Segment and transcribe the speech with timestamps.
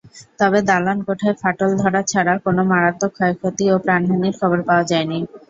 [0.39, 5.17] তবে দালানকোঠায় ফাটল ধরা ছাড়া কোনো মারাত্মক ক্ষয়ক্ষতি ও প্রাণহানির খবর পাওয়া যায়নি।